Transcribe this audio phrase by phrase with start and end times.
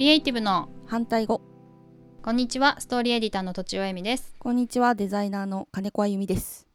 [0.00, 0.70] リエイティブの。
[0.86, 1.42] 反対語。
[2.22, 4.34] こんにちはストーリーエディターのとちおえみです。
[4.38, 6.66] こんにちはデザイナーの金子あゆみです。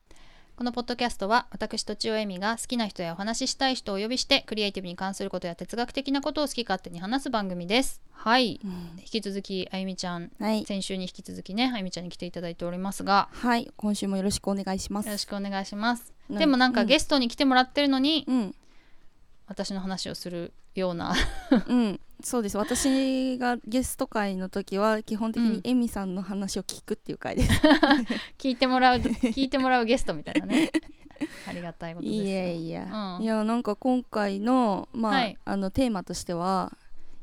[0.55, 7.99] このポッドキャストは私とちおえみが好きな人やお話ししたい人をお呼びしてクリエイティブに関することや哲学的なことを好き勝手に話す番組です。
[8.11, 10.63] はい、引き続きあゆみちゃんはい。
[10.63, 13.29] 先週に引き続きねあゆみちゃんに来ていただいておりますが。
[13.31, 13.71] はい。
[13.75, 15.07] 今週もよろしくお願いします。
[15.07, 16.13] よろしくお願いします。
[16.29, 16.87] なでもなんかうん。
[16.87, 18.55] ゲストに来てもらってるのに、うん。
[19.47, 21.15] 私の話をするような。
[21.67, 22.57] うんそうです。
[22.57, 25.51] 私がゲスト会の時は基本的うん。
[25.53, 27.51] にエミさんの話を聞くっていう回です、
[28.37, 30.71] 聞いてもらう 聞いてもらうゲストみたいなね。
[31.47, 33.23] ありがたいことですいやいや、うん。
[33.23, 35.37] いやなんか今回のまあ、はい。
[35.45, 36.73] あのテーマとしては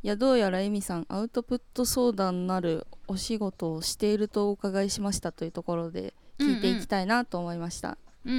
[0.02, 8.34] いやどうやらエミさんアウトプット相談なるお仕事をしているとお伺いしましたというところで聞いていきたいなと思いました、うん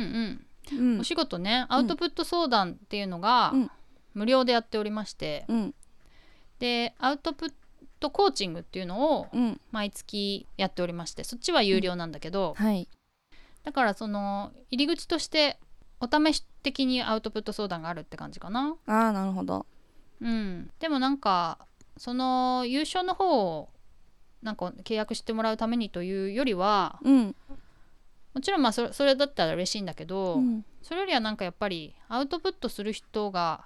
[0.71, 0.79] うん。
[0.79, 0.99] うん。
[0.99, 3.71] お仕事ねアウトプット相談っていうのがうん。
[4.13, 5.75] 無料でやっておりまして、うん
[6.63, 7.53] でアウトプッ
[7.99, 9.59] トコーチングっていうのをうん。
[9.73, 12.87] 毎月やっておりましてそっちは有料なんだけど、はい。
[13.63, 15.59] だからその入り口として
[15.99, 18.77] お試し的にアウトプット相談があるって感じかな。
[18.87, 19.65] ああなるほど。
[20.21, 21.59] うん、でもなんか
[21.97, 23.69] その優勝の方を
[24.41, 27.35] なんか契約してもらうためにというよりはうん、
[28.33, 33.65] もちろんまあそれそれだったら嬉しいんだけど、うん、それよりはなんかやっぱりアウトプットする人が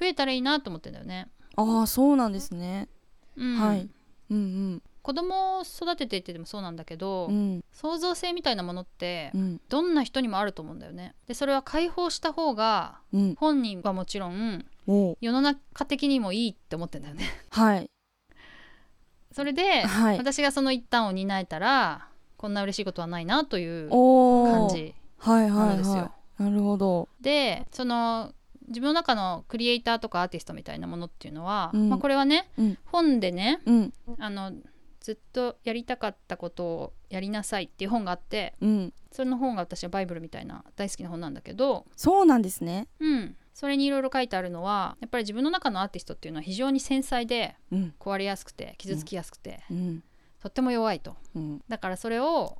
[0.00, 1.28] 増えたらいいなと思ってんだよね。
[1.56, 2.88] ああそうなんですね。
[3.36, 3.58] うん。
[3.58, 3.88] はい。
[4.30, 7.34] うん子供を育てていってでもそうなんだけど、うん。
[7.34, 9.60] うん創造性みたいなものってうん。
[9.68, 11.14] どんな人にもあると思うんだよね。
[11.26, 13.34] でそれは解放した方がうん。
[13.34, 17.24] 本人はもちろん世の中的にもいいって思ってんだよね。
[17.50, 17.90] はい。
[19.32, 20.18] それで、はい。
[20.18, 25.96] 私がその一端を担えたらこんな嬉しいことはないなという感じはいはいなんですよ。
[25.96, 27.08] はいなるほど。
[27.20, 28.32] でその
[28.68, 31.88] 自分の中のクリエイターとかアーティストみたいなものっていうのは、うん。
[31.88, 32.78] まあ、これはね、うん。
[32.84, 33.92] 本でねうん。
[34.18, 34.52] あの
[35.00, 38.92] ずっとやりたかったことをやりなさいっていう本があってうん。
[39.10, 42.88] その本が私はバイブルみたいな大好きな本なんだけど、そうなんですね。
[42.98, 47.94] うん、それにいろいろ書いてあるのはやっぱり自分の中のアーティストっていうのは非常に繊細でうん。
[47.98, 50.02] 壊れやすくて傷つきやすくて、うん。
[50.40, 51.16] とっても弱いと。
[51.34, 51.62] うん。
[51.68, 52.58] だからそれを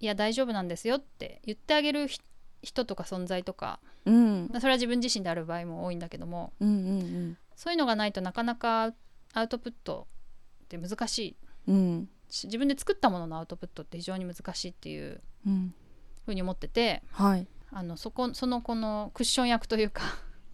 [0.00, 2.20] いや大丈夫なんですよって言ってあげるひ
[2.62, 4.48] 人とか存在とかうん。
[4.60, 8.92] それは自分自身である場合も多いんだけどもうんうんそういうのがないとなかなか
[9.32, 10.06] アウトプット
[10.64, 11.36] って難しい。
[11.68, 12.08] うん。
[12.28, 15.74] し自分で作ったもののアウトプットって非常に難しいっていううん
[16.24, 17.46] ふうに思っててはい。
[17.70, 20.02] あのそこそのこのクッション役というか。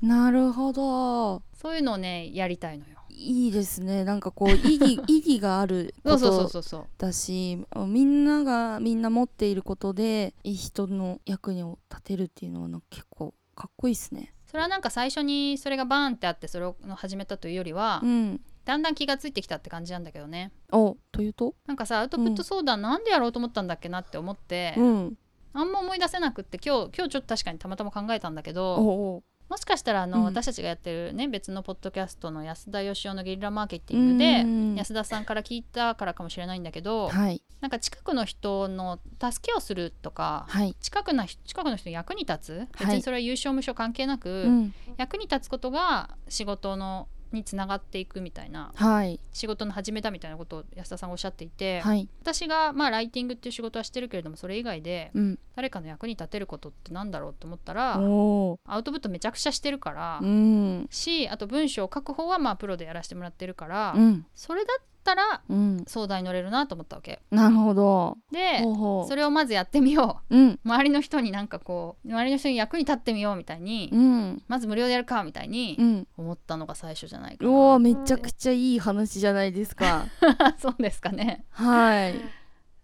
[0.00, 1.42] なるほど。
[1.54, 3.01] そういうのをねやりたいのよ。
[3.14, 4.04] いいですね。
[4.04, 14.34] なんかこう意義 意義があることだしみんながみんな持っていることでいい人の役に立てるっていうのは結構かっこいいですね。
[14.46, 18.40] それはなんか最初にそれがバーンってあってそれを始めたというよりは、うん。
[18.64, 20.52] だんだん気がついてきたって感じなんだけどね。
[20.70, 21.54] おというと？
[21.66, 25.18] なんかさアウトプット相談なんでやろうと思ったんだっけなって思って、うん。
[25.54, 30.24] あんま思い出せなくって今日今日ちょっと確かにたまたま考えたんだけおどおもしかしたらあの、うん。
[30.24, 37.42] 私たちがやってるね別のポッドキャストの安田義雄のゲリラマーケティングでうん安田さんから聞いたからかもしれないんだけどはい。
[37.60, 40.74] なんか近くの人の助けをするとかはい。
[40.80, 42.68] 近くな近くの人の役に立つ？
[42.78, 42.96] 別はい。
[42.96, 44.74] にそれは優勝無償関係なく、うん。
[44.96, 49.20] 役に立つことが仕事のにつながっていくみたいなはい。
[49.32, 52.08] 仕事の始めたみたいなことを安田さんがおっしゃっていて、はい。
[52.22, 55.38] 私がまあライティングっていう仕事はしてるけれどもそれ以外でうん。
[55.54, 60.86] 誰かの役に立てることってなんだろうと思ったらおおアウトプットめちゃくちゃしてるから、うん。
[60.90, 64.26] しあと文章を書く方はまあプロでやらせてもらってるから、うん。
[64.34, 65.84] それだったらうん。
[65.86, 67.20] 相談に乗れるなと思ったわけ。
[67.30, 68.18] なるほど。
[68.30, 68.62] で
[69.08, 70.36] それをまずやってみよう。
[70.36, 70.50] うん。
[70.50, 74.42] う周りの人になんかこう周りの人に役に立ってみようみたいに、うん。
[74.48, 76.08] まず無料でやるかみたいにうん。
[76.16, 80.06] 思ったのが最初じゃないかうな、めちゃくちゃいい話じゃないですか。
[80.58, 81.44] そうですかね。
[81.50, 82.14] はい。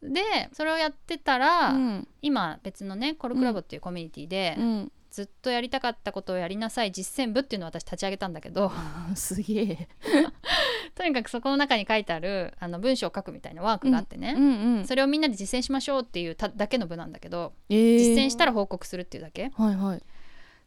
[0.02, 2.08] でそれをやってたら、うん。
[2.22, 4.93] 今別のねコルクラボっていうコミュニティで、うん。
[5.10, 8.70] ずっとやりたかったことをやりなさい実践部っていうのを私立ち上げたんだけど。
[9.16, 9.88] すげえ
[10.98, 17.98] とにかくそこの中に書いてあるあの文章を書くみたいなワークがあってね、うんうんそれをみんなで実践しましょうっていうただけの部なんだけどえー。
[17.98, 19.52] 実践したら報告するっていうだけ。
[19.54, 20.02] はいはい。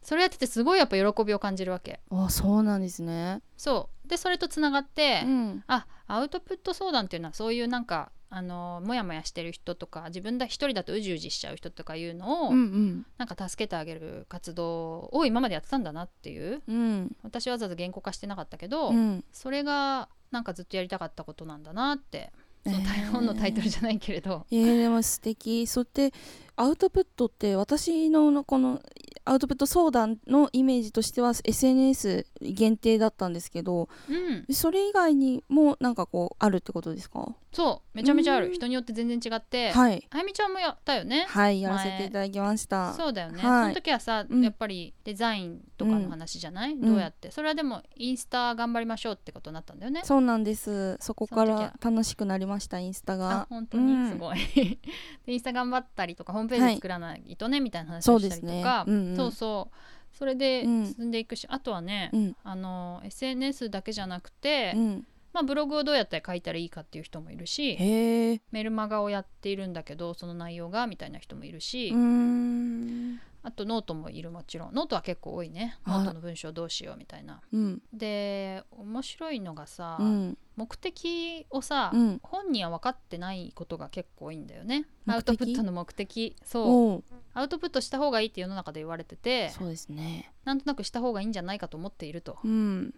[0.02, 2.00] それやっててすごいやっぱ喜びを感じるわけ。
[2.10, 3.42] あそうなんですね。
[3.58, 4.08] そう。
[4.08, 5.64] でそれとつながって、うん。
[5.66, 13.06] あアウトプット相談っていうのはそういうなんかあのモヤモヤしてる人とか自分だ一人だとうじうじしちゃう人とかいうのを、うんうん。
[13.18, 16.62] なんか助けてあげる活動を今までやってたんだなっていう。
[16.66, 17.14] うん。
[17.22, 19.24] 私はわざわざ原稿化してなかったけど、うん。
[19.32, 22.32] それがなんかずっとやりたかったことなんだなって。
[22.64, 25.66] そのえー本のタイトルじゃないけれど、えー、でも素敵。
[25.66, 26.12] そって
[26.54, 28.80] アウトプットって私のこの
[29.24, 34.12] アウトプット相談のイメージとしては SNS 限定だったんですけどう
[34.50, 34.54] ん。
[34.54, 37.34] それ以外にもなんかこうあるってことですか？
[37.52, 37.96] そう。
[37.96, 38.48] めちゃめちゃあうん。
[38.48, 39.72] る人によって全然違って。
[39.72, 40.06] はい。
[40.10, 41.26] あゆみちゃんもやったよね。
[41.28, 42.94] はいやらせていただきました。
[42.94, 43.62] そうだよね、はい。
[43.64, 44.42] その時はさ、うん。
[44.42, 46.80] やっぱりデザインとかの話じゃない、ん。
[46.80, 47.30] どうやって？
[47.30, 50.00] それはでもインスタ頑張りましょうってことになったんだよね。
[50.04, 50.96] そうなんです。
[51.00, 53.92] そこから楽しくなりましたインスタあが本当に？
[53.92, 54.10] うん。
[54.10, 54.38] すごい、
[55.26, 59.16] でインスタ頑張ったりとかホームページ作らないとね、みたいな話をしたりとそうですかねうんうん。
[59.16, 60.16] そうそう。
[60.16, 60.86] それでうん。
[60.86, 62.36] 進んでいくし、あとはね、うん。
[62.44, 65.06] あの SNS だけじゃなくて、うん。
[65.32, 67.78] まあ、ブログをどうやって書いたらいいかっていう人もいるし
[68.50, 71.90] メルマガをやっているんだけどその内容がみたいな人もいるし、
[73.44, 74.74] あとノートもいるもちろん。
[74.74, 75.78] ノートは結構多いね。
[75.84, 77.40] あノートの文章どうしようみたいな。
[77.52, 77.82] うん。
[77.92, 80.38] で面白いのがさ、うん。
[80.54, 82.20] 目的をさ、うん。
[82.22, 84.84] 本人は分かってないことが結構多いんだよね。
[85.06, 86.36] アウトプットの目的。
[86.44, 90.32] そうアウトプットした方がいいって世の中で言われててそうですね。
[90.44, 92.38] なんとなくした方がいいんじゃないかと思っていると。
[92.44, 92.94] うん。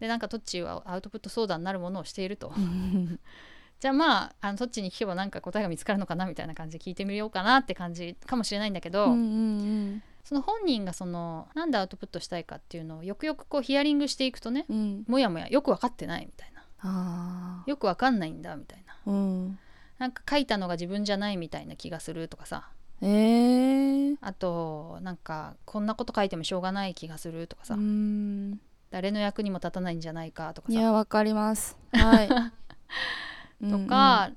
[0.00, 2.52] でなんかトッチーはアウトプット相談になるものをしていると。
[2.56, 3.20] うん。
[3.80, 14.76] じゃあまああのトッチーに聞けばなんか答えが見つかるのかなみたいな感じで聞いてみようかなって感じかもしれないんだけど、うんうんその本人がそのなんでアウトプットしたいかっていうのをよくよくこうヒアリングしていくとねうん。
[14.76, 16.64] うんもやもやよく分かってないみたいな。
[16.80, 18.94] あよく分かんないんだみたいな。
[18.94, 19.58] あうん。
[19.98, 22.70] なんか書いたのが自分じゃないみたいな気がするとかさ
[23.04, 24.16] えー。
[24.20, 28.58] あとなんかこんなこと書いてもしょうがない気がするとかさ、うん。
[28.90, 31.76] 誰の役にも立たないんじゃないかとかいさやわかります。
[31.92, 32.28] はい。
[33.70, 34.30] とか、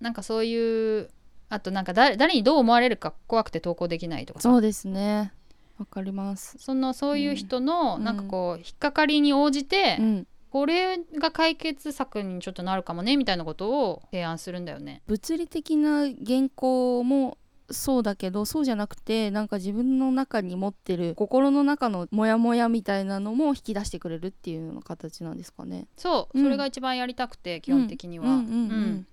[0.00, 1.10] なんかそういう
[1.48, 4.50] あとなんか誰誰にどう思われるか怖くて投稿できないとかさ。
[4.50, 5.32] そうですね。
[5.78, 6.58] わかります。
[6.58, 8.04] そのそういう人のうん。
[8.04, 10.26] なんかこう引っかかりに応じて、うん。
[10.50, 15.02] これが解決策にちょっとなるかもねみたいなことを提案するんだよね。
[15.06, 17.38] 物理的な原稿も
[17.70, 25.86] そうだけどそうじゃなくてなんか自分の中に持ってる心の中のモヤモヤみたいなのも引き出してくれるっていうような形なんですかね。
[25.96, 26.44] そう、うん。
[26.44, 28.42] それが一番やりたくて基本的には。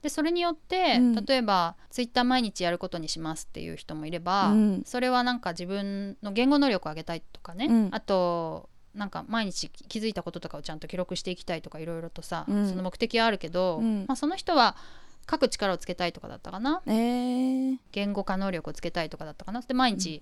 [0.01, 1.25] でそれによって、うん。
[1.25, 4.83] 例えばツイッター毎日やることにしますっていう人もいれば、うん。
[4.85, 7.89] それはなんか自分の言語能力を上げたいとかね、うん。
[7.91, 12.67] あとなんか毎日気づいたこととかをちゃんと記録していきたいとかいろいろとさ、うん。
[12.67, 14.05] その目的はあるけど、うん。
[14.07, 14.75] まあ、その人は
[15.29, 16.81] 書く力をつけたいとかだったかな。
[16.85, 17.77] えー。
[17.91, 19.61] 言語化能力をつけたいとかだったかな。
[19.61, 20.21] で毎日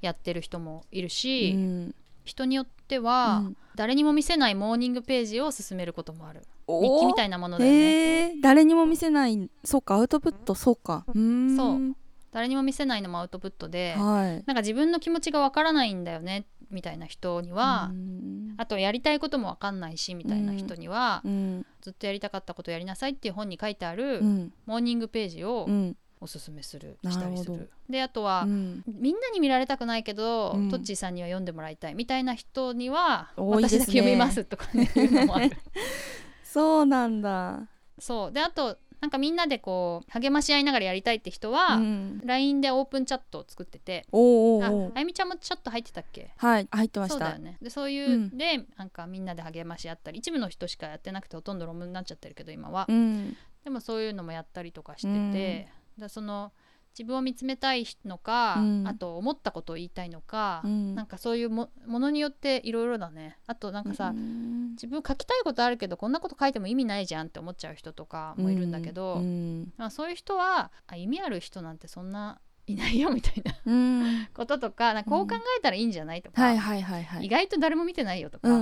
[0.00, 1.94] やってる人もいるし、うん。
[2.24, 3.56] 人によっては、うん。
[3.76, 6.42] 誰にも見せないモーニングページを進めることもある。
[6.66, 8.40] お日記みたいなものだよね、えー。
[8.42, 9.50] 誰にも見せない。
[9.64, 11.04] そうかアウトプットそうか。
[11.08, 11.12] う。
[11.12, 11.96] そう
[12.32, 14.42] 誰にも見せないのもアウトプットで、はい。
[14.46, 18.54] なんか自分の気持ちがわからないんだよねみたいな人には、うん。
[18.56, 21.66] あとやりたいこともわかんないしみたいな人には、うん。
[21.80, 24.52] ずっとやりたかったことやりなさいっていう本に書いてある、うん。
[24.66, 25.96] モーニングページをうん。
[26.18, 27.70] おすすめする、したりする。
[27.90, 28.82] であとは、うん。
[28.86, 30.70] みんなに見られたくないけど、うん。
[30.70, 33.44] トッチーさんには読んでもらいたいみたいな人にはね。
[33.44, 34.90] 私だけ読みますとかね
[36.42, 37.68] そうなんだ。
[37.98, 38.32] そう。
[38.32, 42.20] であとなんかみんなでこう励まし合いながらやりたいって人は、うん。
[42.24, 46.30] LINE でオープンチャットを作ってておーあゆみちゃんもチャット入ってたっけ？
[46.36, 47.12] はい入ってました。
[47.14, 47.58] そうだよね。
[47.60, 48.36] でそういう、うん。
[48.36, 53.36] でなんかみんなで励まし合ったり一部の人しかやってなくてほとんど論文になっちゃってるけど今は、うん。
[53.64, 55.68] でもそういうのもやったりとかしてて、
[55.98, 56.02] うん。
[56.02, 56.52] だその
[56.96, 58.88] 自分を見つめたいのか、うん。
[58.88, 60.94] あと思ったことを言いたいのか、うん。
[60.94, 63.36] なんかそういうもものによっていろいろだね。
[63.46, 64.70] あとなんかさ、うん。
[64.70, 69.72] 自分書きたいことあるけどこんなこと書いても意味ないじゃんって思っちゃう人とかもいるんだけど、うん。
[69.76, 74.28] まあ、そういう人はあ意味ある人なんてそんないないよみたいなうん。
[74.32, 77.26] こととかなんかこう考えたらいいんじゃないとか、はいはいはいはい。
[77.26, 78.52] 意外と誰も見てないよとか、う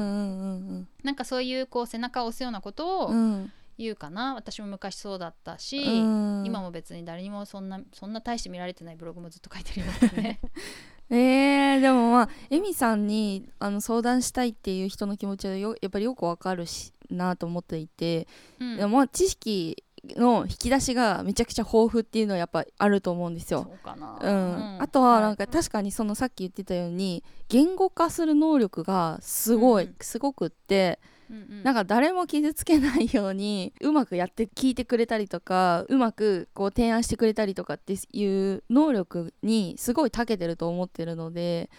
[1.04, 6.43] なんかそういうこう背中を押すようなことをうんうん言うかな、私も昔そうだったし、うん。
[6.47, 10.40] 今も別に誰にもそんなそんな大して見られてないブログもずっと書いてるようなね。
[11.11, 18.26] えー、でもまあエミさんにあの相談したいっていう人の気持ちはよやっぱりよくわかるしなと思っていて、
[18.59, 18.76] うん。
[18.76, 19.83] でもまあ知識
[20.16, 23.64] の引き出しがめちゃくちゃ豊富っていうのはやっぱあると思うんですよ。
[23.69, 24.75] そうかな、うん。
[24.76, 24.83] うん。
[24.83, 29.97] あとはなんか確かにそのさっき言ってたように言語化する能力がすごい、うん。
[30.00, 31.00] すごくって
[31.31, 31.62] うんうん。
[31.62, 41.71] なんか誰も傷つけないように うまくやって聞いてくれたりとかうまくこう提案してくれたりとかっていう能力にすごい長けてると思ってるので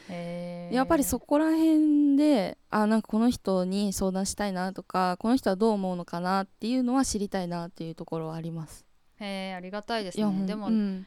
[0.71, 8.85] やっぱりそこら辺であなんかこの人に相談したいなとかこの人はどう思うのかなっていうのは知りたいなっていうところはあります。
[9.19, 10.45] へーありがたいですね。
[10.45, 11.05] でも、うん。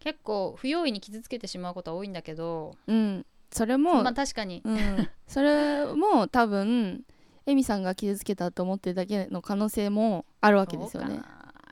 [0.00, 2.76] 結構不用意に傷つけてしまうことは多いんだけど。
[2.86, 7.04] うん、それも、まあ確かに、うん、それも多分
[7.48, 11.22] エミさんが傷つけたと思ってるだけの可能性もあるわけですよね。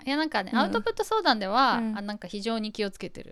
[0.07, 0.59] いやなんかね、うん。
[0.59, 1.99] アウトプット相談では、うん。
[1.99, 3.31] あなんか非常に気をつけてる、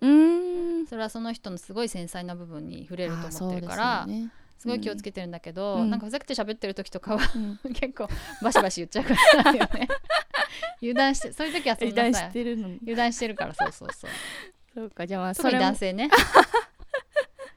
[0.87, 4.07] それはその人のすごい繊細な部分に触れると思ってるから
[4.59, 5.91] すごい気をつけてるんだけど、うん。
[5.91, 7.73] なんかふざけて喋ってる時とかはうん。
[7.73, 8.09] 結構
[8.43, 9.89] バシバシ言っちゃうからよね。
[10.83, 12.69] 油断してそういう時はそん油断なさしてるの。
[12.69, 14.11] に油断してるからそうそうそう。
[14.75, 15.71] そうかじゃあまあそ特にれも。
[15.71, 16.11] 男性ね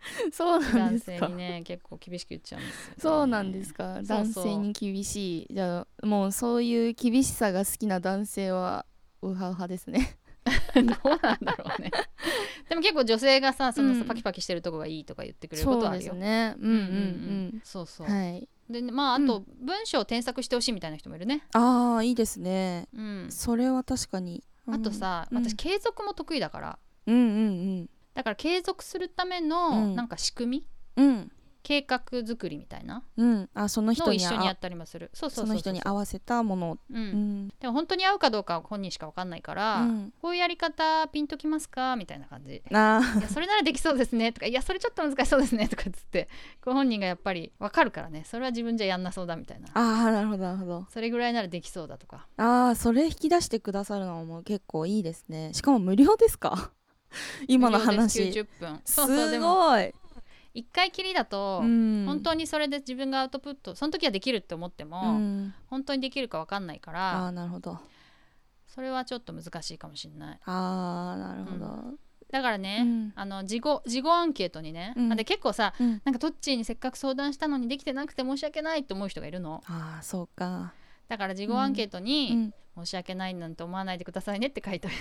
[0.32, 1.28] そうなんで男すか。
[1.28, 4.02] 性にね結構厳しく言っちゃうんですよ、ね、そうなんですか。
[4.04, 5.48] 男性に厳しい。
[5.54, 8.86] じゃあもうそういう厳しさが好きな男性は
[9.22, 10.18] ウハウハですね。
[10.76, 10.86] どう
[11.22, 11.92] なんだろうね。
[12.70, 14.08] でも結構女性がさそのさうん。
[14.08, 16.72] パキパキしてるとこがいいとか言ってくれることそうですはあるよ、ねうん。
[16.72, 17.48] うんううん。
[17.58, 18.48] んそうそう、はい。
[18.70, 21.44] でまああうと文章を添削してほしいみたいな人もいるね。
[21.54, 22.88] ああいいですね。
[22.94, 23.28] うん。
[23.30, 24.44] それは確かに。
[24.68, 25.38] あとさ、うん。
[25.44, 26.80] 私継続も得意だから。
[27.08, 29.96] うんうんだから継続するためうのん。
[29.96, 30.66] なんか仕組
[30.98, 31.08] み、うん。
[31.08, 31.32] うん
[31.64, 33.04] 計画作りみたいな？
[33.18, 33.50] うん。
[33.54, 35.10] あそのの人に一緒にやったりもする。
[35.14, 36.78] そうそうその人に合わせたもの。
[36.90, 37.48] う、うん。
[37.48, 40.14] んでも本当に合うかどうかは本人しか分かんないから、うん。
[40.22, 41.98] こういうやり方ピンときますか？
[41.98, 42.64] みたいな感じ。
[42.72, 44.32] あいやそれならできそうですね。
[44.32, 45.68] とかいやそれちょっと難しそうですね。
[45.68, 46.30] とかっつって
[46.64, 48.24] こう本人がやっぱり分かるからね。
[48.26, 49.68] それは自分じゃやんなそうだみたいな。
[49.74, 50.86] ああなるほどなるほど。
[50.90, 52.28] それぐらいならできそうだとか。
[52.38, 55.52] ああそれ引き出してくださるのも結構いいですね。
[55.54, 56.72] しかも無料ですか？
[57.48, 58.22] 今の話。
[58.22, 58.82] 90分。
[58.86, 59.94] そうそうですもごい。
[60.54, 62.06] 一回きりだと、うん。
[62.08, 65.54] 本当にそれで自分がアウトプットその時はできるって思っても、うん。
[65.68, 67.80] 本当にできるか分かんないかあらあなるほど。
[68.68, 70.40] それはちょっと難しいかもしれない。
[70.46, 71.98] ああなるほど。
[72.32, 73.14] だからね、うん。
[73.16, 75.14] あの事後事後アンケートにね、うん。
[75.14, 76.02] あで結構さうん。
[76.04, 79.64] なんかトッチーにせっかく相談したのにできてなくて申し訳ないって思う人がいるの。
[79.68, 80.74] ああそうか。
[81.08, 84.96] だから事後アンケートうに、ん申し訳ないなんて思わないでくださいねって書いてある。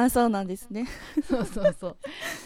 [0.00, 0.86] ああそうなんですね。
[1.22, 1.96] そうそうそう。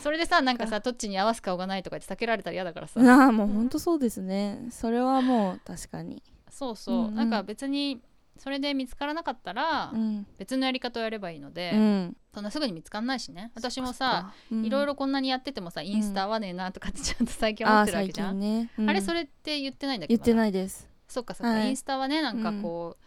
[0.03, 3.01] それでさなんかさトッチに合わす顔がないとか言って避けられたら嫌だからさ。
[3.01, 4.67] ああもうほんとそうですね。
[4.71, 6.23] それはもう確かに。
[6.51, 7.07] そうそう、うん。
[7.09, 8.03] うんなんか別に
[8.39, 10.27] それで見つからなかったら、うん。
[10.37, 12.17] 別のやり方をやればいいので、うん。
[12.35, 13.51] そんなすぐに見つかんないしね。
[13.55, 18.71] 私もさいろいろろこんなにやっててもさインスタ合わねえなとかってちゃんと最近思ってるわけ最じゃん、近ね。
[18.79, 18.91] うん。
[18.91, 20.15] あれそれって言ってないんだけ？
[20.15, 20.87] ど言っていないです。
[21.09, 21.69] そっかそっか、はい。
[21.71, 23.06] インスタはねなんかこう、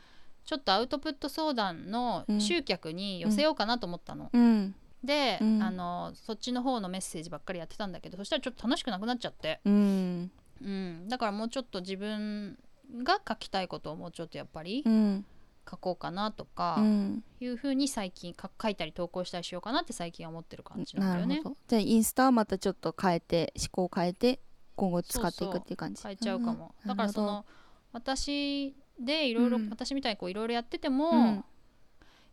[0.50, 2.41] ちょっとアウトプット相談のうん。
[2.41, 4.74] 集客に寄せようかなと思ったの、うん。
[5.03, 5.62] で、うん。
[5.62, 10.32] あのそっちの方のメッセージばっかりやってたんだけどそしたらちょっと楽しくなくなっちゃって、うん。
[10.60, 12.58] うん、だからもうちょっと自分
[13.03, 15.24] が書きたいことをもうちょっとやっぱりうん。
[15.70, 17.24] 書こうかなとかうん。
[17.39, 21.44] いうふうに最近か書いたり投稿したりしようかなって最近は思ってる感じなんなだよね。
[21.68, 24.39] じゃあインスタはまたちょっと変えて思考を変えて
[24.75, 26.01] 今後使っていくっていう感じ。
[26.01, 26.89] 変えちゃうかも、うん。
[26.89, 27.46] だからその
[27.94, 29.70] 私でいろいろうん。
[29.70, 31.46] 私みたいにこういろいろやってても、うん。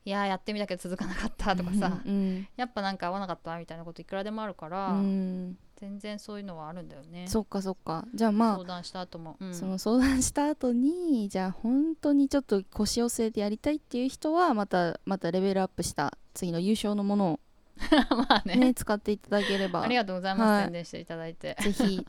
[0.05, 5.59] いやーやってみたけど続かなかったとかさ、うんやっぱなんか合わなかったみたいなこといくらでもあるから、うん。
[5.77, 7.27] 全然そういうのはあるんだよね。
[7.29, 8.07] そっかそっか。
[8.15, 9.51] じゃあま相談した後も、うん。
[9.51, 17.41] あその相談した後にじゃあ本当にちょっと腰を据えてやりたいっていう人はまたまたレベルアップした次の優勝のもの
[18.11, 18.55] まあね。
[18.55, 19.83] をね使っていただければ。
[19.83, 20.65] ありがとうございます、はい。
[20.65, 21.57] 宣伝していただいて。
[21.61, 22.07] ぜひ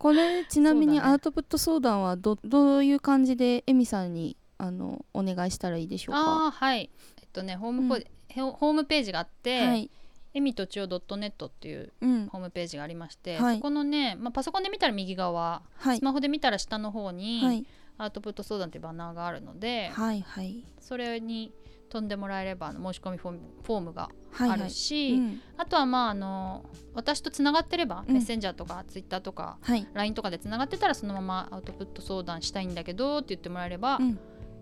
[0.00, 6.20] これちなみにアウトプット相談はどどういう感じでエミさんにあのお願いしたらいいでしょうか？
[6.20, 6.88] ああはい。
[7.20, 8.04] えっとねホームポ、へ
[8.40, 9.90] ホームページがあって、はい。
[10.32, 12.28] えみとちお .net っていううん。
[12.28, 13.56] ホームページがありまして、はい。
[13.56, 15.98] そこのね、まあ、パソコンで見たら右側、はい。
[15.98, 17.66] スマホで見たら下の方に、はい。
[17.98, 20.64] アウトプット相談っていうバナーがあるので、はいはい。
[20.80, 21.52] それに
[21.90, 24.60] 飛んでもらえればあの申し込みフォームがあはいはい。
[24.60, 25.40] るし、うん。
[25.58, 28.14] あとはまああの私とつながってれば、うん。
[28.14, 29.86] メッセンジャーとかツイッターとかはい。
[29.92, 34.18] LINE とかでつながってたらそのままアウトプット相談したいんだけどって言ってもらえればうん。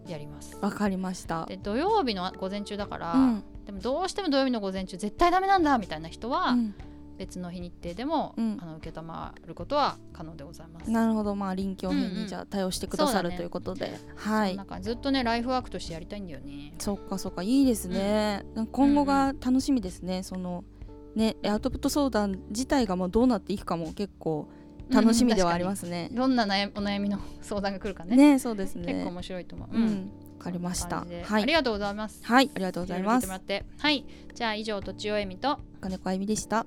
[0.06, 0.56] やります。
[0.60, 1.44] わかりました。
[1.46, 3.44] で土曜日の午前中だから、うん。
[3.66, 6.74] でもどうしても土曜日の午前中絶対ダメなんだみたいな人は、うん
[7.18, 8.58] 別の日日程でも、うん。
[8.60, 10.90] あの受けたまることは可能でございます。
[10.90, 11.34] なるほど。
[11.34, 12.14] まあ臨機応変うんうん。
[12.22, 14.56] にじゃあ対応してくださるということで、はい。
[14.56, 16.72] なんかずっとねライフワークとしてやりたいんだよね。
[16.78, 20.22] そっかそっかいいですね、今後が楽しみですね。
[20.22, 20.64] その
[21.14, 24.48] ねアウトプット相談自体がもうどうなっていくかも結構
[24.90, 26.08] 楽しみではありますね。
[26.10, 26.16] うん。
[26.16, 28.16] どんな悩みお悩みの相談が来るかね。
[28.16, 28.92] ねそうですね。
[28.92, 29.76] 結構面白いと思う。
[29.76, 30.10] うん。
[30.38, 31.04] わかりました。
[31.24, 31.42] はい。
[31.42, 32.20] ありがとうございます。
[32.24, 33.28] はいありがとうございます。
[33.28, 34.04] はい。
[34.34, 35.58] じゃあ以上とちおえみと。
[35.80, 36.66] 金子あゆみでした